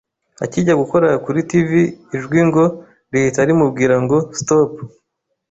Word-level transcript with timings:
Akijya 0.43 0.73
gukora 0.81 1.07
kuri 1.23 1.39
T.V, 1.49 1.69
ijwi 2.15 2.39
ngo 2.47 2.63
rihita 3.11 3.41
rimubwira 3.47 3.95
ngo 4.03 4.17
Stop! 4.39 4.71